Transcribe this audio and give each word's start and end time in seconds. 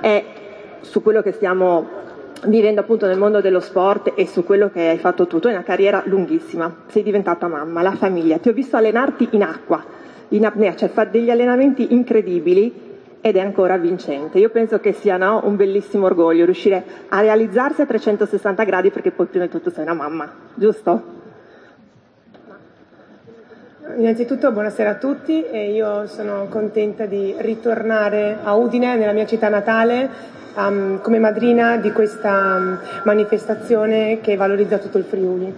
è 0.00 0.24
su 0.80 1.02
quello 1.02 1.22
che 1.22 1.32
stiamo 1.32 2.04
vivendo 2.44 2.80
appunto 2.80 3.06
nel 3.06 3.18
mondo 3.18 3.40
dello 3.40 3.60
sport 3.60 4.12
e 4.14 4.26
su 4.26 4.44
quello 4.44 4.70
che 4.70 4.88
hai 4.88 4.98
fatto 4.98 5.26
tu. 5.26 5.38
Tu 5.38 5.48
hai 5.48 5.54
una 5.54 5.62
carriera 5.62 6.02
lunghissima, 6.04 6.74
sei 6.86 7.02
diventata 7.02 7.48
mamma, 7.48 7.82
la 7.82 7.94
famiglia, 7.94 8.38
ti 8.38 8.48
ho 8.48 8.52
visto 8.52 8.76
allenarti 8.76 9.28
in 9.32 9.42
acqua, 9.42 9.84
in 10.28 10.44
apnea, 10.44 10.74
cioè 10.76 10.88
fa 10.88 11.04
degli 11.04 11.30
allenamenti 11.30 11.92
incredibili 11.92 12.84
ed 13.20 13.36
è 13.36 13.40
ancora 13.40 13.76
vincente. 13.76 14.38
Io 14.38 14.50
penso 14.50 14.78
che 14.78 14.92
sia 14.92 15.16
no, 15.16 15.40
un 15.44 15.56
bellissimo 15.56 16.06
orgoglio 16.06 16.44
riuscire 16.44 16.84
a 17.08 17.20
realizzarsi 17.20 17.80
a 17.80 17.86
360 17.86 18.62
gradi 18.64 18.90
perché 18.90 19.10
poi 19.10 19.26
prima 19.26 19.46
di 19.46 19.50
tutto 19.50 19.70
sei 19.70 19.82
una 19.82 19.94
mamma, 19.94 20.30
giusto? 20.54 21.15
Innanzitutto 23.96 24.52
buonasera 24.52 24.90
a 24.90 24.94
tutti 24.96 25.42
e 25.42 25.70
io 25.70 26.06
sono 26.06 26.48
contenta 26.50 27.06
di 27.06 27.34
ritornare 27.38 28.36
a 28.42 28.54
Udine, 28.54 28.94
nella 28.94 29.12
mia 29.12 29.24
città 29.24 29.48
natale, 29.48 30.06
um, 30.54 31.00
come 31.00 31.18
madrina 31.18 31.78
di 31.78 31.90
questa 31.92 32.56
um, 32.58 32.78
manifestazione 33.04 34.20
che 34.20 34.36
valorizza 34.36 34.76
tutto 34.76 34.98
il 34.98 35.04
Friuli. 35.04 35.50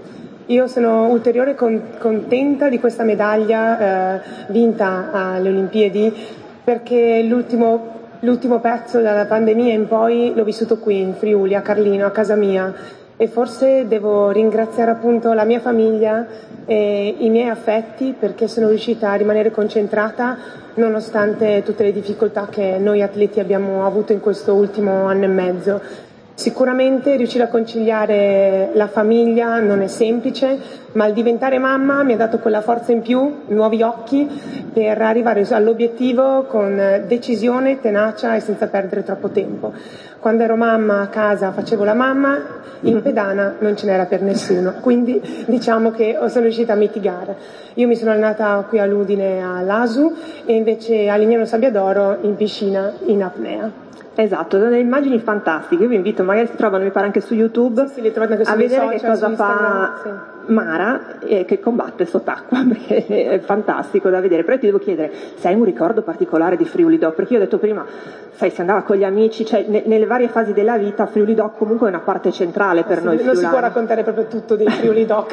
Io 0.47 0.69
sono 0.69 1.09
ulteriore 1.09 1.57
con, 1.57 1.83
contenta 1.99 2.69
di 2.69 2.79
questa 2.79 3.03
medaglia 3.03 4.21
eh, 4.21 4.21
vinta 4.51 5.11
alle 5.11 5.49
Olimpiadi 5.49 6.15
perché 6.63 7.25
l'ultimo, 7.25 8.03
l'ultimo 8.21 8.61
pezzo 8.61 9.01
dalla 9.01 9.27
pandemia 9.27 9.73
in 9.73 9.89
poi 9.89 10.33
l'ho 10.33 10.45
vissuto 10.45 10.79
qui 10.79 11.01
in 11.01 11.15
Friuli, 11.15 11.57
a 11.57 11.61
Carlino, 11.61 12.07
a 12.07 12.13
casa 12.13 12.37
mia 12.37 12.73
e 13.21 13.27
forse 13.27 13.87
devo 13.89 14.31
ringraziare 14.31 14.93
appunto 14.93 15.33
la 15.33 15.45
mia 15.45 15.59
famiglia 15.59 16.25
e 16.65 17.17
i 17.19 17.29
miei 17.31 17.49
affetti 17.49 18.15
perché 18.17 18.47
sono 18.47 18.69
riuscita 18.69 19.11
a 19.11 19.15
rimanere 19.17 19.51
concentrata 19.51 20.39
nonostante 20.75 21.63
tutte 21.65 21.83
le 21.83 21.93
difficoltà 21.93 22.47
che 22.49 22.79
noi 22.79 23.03
atleti 23.03 23.41
abbiamo 23.41 23.85
avuto 23.85 24.13
in 24.13 24.21
questo 24.21 24.55
ultimo 24.55 25.07
anno 25.07 25.25
e 25.25 25.29
mezzo. 25.29 25.81
Sicuramente 26.35 27.17
riuscire 27.17 27.43
a 27.43 27.49
conciliare 27.49 28.71
la 28.75 28.87
famiglia 28.87 29.59
non 29.59 29.83
è 29.83 29.89
semplice, 29.89 30.57
ma 30.93 31.05
il 31.07 31.13
diventare 31.13 31.59
mamma 31.59 32.05
mi 32.05 32.13
ha 32.13 32.17
dato 32.17 32.39
quella 32.39 32.61
forza 32.61 32.93
in 32.93 33.03
più, 33.03 33.39
nuovi 33.49 33.83
occhi, 33.83 34.58
per 34.79 35.03
arrivare 35.03 35.45
all'obiettivo 35.51 36.45
con 36.45 37.03
decisione, 37.09 37.81
tenacia 37.81 38.37
e 38.37 38.41
senza 38.41 38.69
perdere 38.69 39.03
troppo 39.03 39.31
tempo. 39.31 39.73
Quando 40.21 40.45
ero 40.45 40.55
mamma 40.55 41.01
a 41.01 41.09
casa 41.09 41.51
facevo 41.51 41.83
la 41.83 41.95
mamma, 41.95 42.39
in 42.83 43.03
pedana 43.03 43.57
non 43.59 43.77
ce 43.77 43.87
n'era 43.87 44.05
per 44.05 44.23
nessuno, 44.23 44.75
quindi 44.81 45.21
diciamo 45.47 45.91
che 45.91 46.17
sono 46.29 46.45
riuscita 46.45 46.75
a 46.75 46.77
mitigare. 46.77 47.35
Io 47.75 47.89
mi 47.89 47.97
sono 47.97 48.13
allenata 48.13 48.65
qui 48.69 48.79
a 48.79 48.87
Ludine 48.87 49.43
all'ASU 49.43 50.15
e 50.47 50.55
invece 50.55 51.09
a 51.09 51.17
Lignano 51.17 51.45
Sabbiadoro 51.45 52.19
in 52.21 52.37
piscina 52.37 52.93
in 53.07 53.25
apnea. 53.25 53.88
Esatto, 54.21 54.59
delle 54.59 54.81
immagini 54.81 55.21
fantastiche. 55.21 55.85
Io 55.85 55.89
vi 55.89 55.95
invito, 55.95 56.25
magari 56.25 56.49
si 56.49 56.57
trovano, 56.57 56.83
mi 56.83 56.91
pare 56.91 57.07
anche 57.07 57.21
su 57.21 57.35
YouTube, 57.35 57.87
sì, 57.87 58.01
sì, 58.01 58.13
a 58.19 58.57
vedere 58.57 58.75
social, 58.75 58.91
che 58.91 59.07
cosa 59.07 59.31
fa 59.31 60.01
sì. 60.03 60.53
Mara 60.53 61.21
eh, 61.21 61.45
che 61.45 61.61
combatte 61.61 62.05
sott'acqua, 62.05 62.65
perché 62.67 63.07
è 63.07 63.39
fantastico 63.39 64.11
da 64.11 64.19
vedere. 64.19 64.43
Però 64.43 64.59
ti 64.59 64.67
devo 64.67 64.79
chiedere, 64.79 65.13
se 65.37 65.47
hai 65.47 65.55
un 65.55 65.63
ricordo 65.63 66.03
particolare 66.03 66.57
di 66.57 66.65
Friuli 66.65 66.99
Doc? 66.99 67.15
Perché 67.15 67.35
io 67.35 67.39
ho 67.39 67.43
detto 67.43 67.59
prima, 67.59 67.87
sai, 68.33 68.51
si 68.51 68.61
andava 68.61 68.83
con 68.83 68.97
gli 68.97 69.05
amici, 69.05 69.47
cioè 69.47 69.65
ne, 69.69 69.85
nelle 69.87 70.07
varie 70.07 70.27
fasi 70.27 70.53
della 70.53 70.77
vita 70.79 71.07
Friuli 71.07 71.35
Doc 71.35 71.57
comunque 71.57 71.87
è 71.87 71.91
una 71.91 72.01
parte 72.01 72.33
centrale 72.33 72.83
per 72.83 73.05
noi 73.05 73.23
Non 73.23 73.37
si 73.37 73.47
può 73.47 73.61
raccontare 73.61 74.03
proprio 74.03 74.27
tutto 74.27 74.57
dei 74.57 74.69
Friuli 74.69 75.07
Doc. 75.07 75.33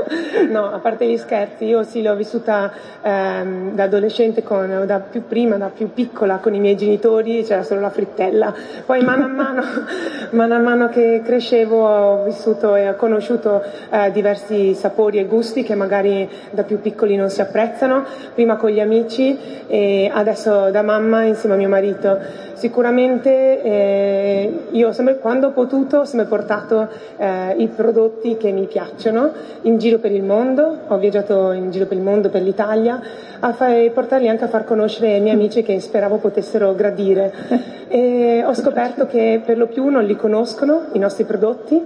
no, 0.48 0.72
a 0.72 0.78
parte 0.78 1.06
gli 1.06 1.18
scherzi, 1.18 1.66
io 1.66 1.82
sì 1.82 2.00
l'ho 2.00 2.14
vissuta 2.16 2.72
ehm, 3.02 3.74
da 3.74 3.82
adolescente, 3.82 4.42
con, 4.42 4.84
da 4.86 5.00
più 5.00 5.26
prima, 5.26 5.56
da 5.56 5.68
più 5.68 5.92
piccola, 5.92 6.38
con 6.38 6.54
i 6.54 6.60
miei 6.60 6.76
genitori, 6.76 7.42
c'era 7.42 7.62
solo 7.62 7.80
la 7.80 7.90
frittata 7.90 8.13
Stella. 8.14 8.54
Poi 8.86 9.02
mano 9.02 9.24
a 9.24 9.28
mano, 9.28 9.62
mano, 10.30 10.54
a 10.54 10.58
mano 10.58 10.88
che 10.88 11.20
crescevo 11.24 11.86
ho 11.86 12.24
vissuto 12.24 12.76
e 12.76 12.88
ho 12.88 12.94
conosciuto 12.94 13.60
eh, 13.90 14.10
diversi 14.12 14.74
sapori 14.74 15.18
e 15.18 15.26
gusti 15.26 15.64
che 15.64 15.74
magari 15.74 16.28
da 16.50 16.62
più 16.62 16.80
piccoli 16.80 17.16
non 17.16 17.28
si 17.28 17.40
apprezzano, 17.40 18.04
prima 18.32 18.56
con 18.56 18.70
gli 18.70 18.80
amici 18.80 19.36
e 19.66 20.10
adesso 20.12 20.70
da 20.70 20.82
mamma 20.82 21.24
insieme 21.24 21.56
a 21.56 21.58
mio 21.58 21.68
marito. 21.68 22.52
Sicuramente 22.54 23.62
eh, 23.62 24.58
io 24.70 24.92
sempre, 24.92 25.18
quando 25.18 25.48
ho 25.48 25.50
potuto 25.50 25.98
ho 25.98 26.04
sempre 26.04 26.26
portato 26.26 26.88
eh, 27.16 27.54
i 27.58 27.66
prodotti 27.66 28.36
che 28.36 28.52
mi 28.52 28.66
piacciono 28.66 29.32
in 29.62 29.76
giro 29.78 29.98
per 29.98 30.12
il 30.12 30.22
mondo, 30.22 30.78
ho 30.86 30.96
viaggiato 30.98 31.50
in 31.50 31.70
giro 31.72 31.86
per 31.86 31.96
il 31.96 32.02
mondo, 32.02 32.30
per 32.30 32.42
l'Italia, 32.42 33.00
a 33.40 33.52
far, 33.52 33.90
portarli 33.90 34.28
anche 34.28 34.44
a 34.44 34.48
far 34.48 34.64
conoscere 34.64 35.16
i 35.16 35.20
miei 35.20 35.34
amici 35.34 35.62
che 35.62 35.78
speravo 35.80 36.16
potessero 36.16 36.74
gradire. 36.74 37.82
E 37.94 38.42
ho 38.44 38.52
scoperto 38.54 39.06
che 39.06 39.40
per 39.46 39.56
lo 39.56 39.68
più 39.68 39.86
non 39.86 40.02
li 40.02 40.16
conoscono 40.16 40.86
i 40.94 40.98
nostri 40.98 41.22
prodotti 41.22 41.80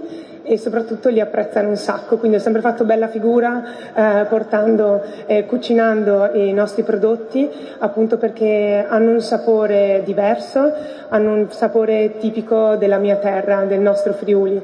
e 0.49 0.57
soprattutto 0.57 1.09
li 1.09 1.19
apprezzano 1.19 1.69
un 1.69 1.75
sacco, 1.75 2.17
quindi 2.17 2.37
ho 2.37 2.39
sempre 2.39 2.61
fatto 2.61 2.83
bella 2.83 3.07
figura 3.07 3.63
eh, 3.93 4.25
portando 4.25 5.03
eh, 5.27 5.45
cucinando 5.45 6.31
i 6.33 6.51
nostri 6.53 6.81
prodotti 6.81 7.47
appunto 7.77 8.17
perché 8.17 8.83
hanno 8.89 9.11
un 9.11 9.21
sapore 9.21 10.01
diverso, 10.03 10.73
hanno 11.09 11.33
un 11.33 11.51
sapore 11.51 12.17
tipico 12.17 12.77
della 12.77 12.97
mia 12.97 13.17
terra, 13.17 13.63
del 13.65 13.79
nostro 13.79 14.13
Friuli. 14.13 14.59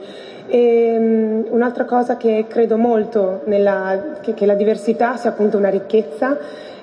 E, 0.48 0.96
um, 0.98 1.46
un'altra 1.50 1.86
cosa 1.86 2.18
che 2.18 2.46
credo 2.48 2.78
molto 2.78 3.42
nella, 3.46 4.18
che, 4.22 4.34
che 4.34 4.48
la 4.48 4.56
diversità 4.56 5.18
sia 5.18 5.30
appunto 5.30 5.58
una 5.58 5.70
ricchezza 5.70 6.38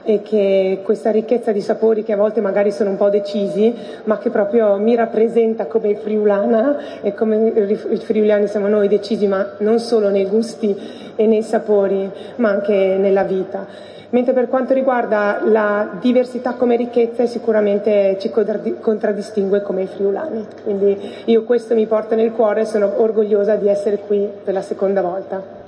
e 0.04 0.22
che 0.22 0.80
questa 0.82 1.10
ricchezza 1.10 1.52
di 1.52 1.60
sapori 1.60 2.02
che 2.02 2.12
a 2.12 2.16
volte 2.16 2.40
magari 2.40 2.72
sono 2.72 2.90
un 2.90 2.96
po' 2.96 3.08
decisi, 3.08 3.74
ma 4.04 4.18
che 4.18 4.30
proprio 4.30 4.76
mi 4.78 4.94
rappresenta 4.94 5.66
come 5.66 5.94
friulana 5.94 7.00
e 7.02 7.14
come 7.14 7.36
i 7.36 7.96
friuliani 7.96 8.46
siamo 8.48 8.68
noi 8.68 8.88
decisi, 8.92 9.26
ma 9.26 9.54
non 9.58 9.78
solo 9.78 10.08
nei 10.10 10.26
gusti 10.26 10.76
e 11.16 11.26
nei 11.26 11.42
sapori, 11.42 12.10
ma 12.36 12.50
anche 12.50 12.96
nella 12.98 13.24
vita. 13.24 13.66
Mentre 14.10 14.34
per 14.34 14.48
quanto 14.48 14.74
riguarda 14.74 15.40
la 15.42 15.96
diversità 15.98 16.52
come 16.52 16.76
ricchezza 16.76 17.24
sicuramente 17.24 18.18
ci 18.20 18.30
contraddistingue 18.30 19.62
come 19.62 19.82
i 19.82 19.86
friulani. 19.86 20.46
Quindi 20.62 20.98
io 21.24 21.44
questo 21.44 21.74
mi 21.74 21.86
porta 21.86 22.14
nel 22.14 22.32
cuore 22.32 22.60
e 22.60 22.66
sono 22.66 23.00
orgogliosa 23.00 23.56
di 23.56 23.68
essere 23.68 23.98
qui 23.98 24.28
per 24.44 24.52
la 24.52 24.60
seconda 24.60 25.00
volta. 25.00 25.61